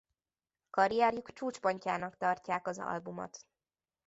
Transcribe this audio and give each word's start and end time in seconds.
Karrierjük 0.71 1.33
csúcspontjának 1.33 2.17
tartják 2.17 2.67
az 2.67 2.79
albumot. 2.79 3.45